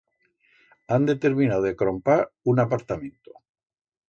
Han 0.95 1.05
determinau 1.09 1.67
de 1.67 1.75
crompar 1.83 2.17
un 2.55 2.63
apartamento 2.65 3.39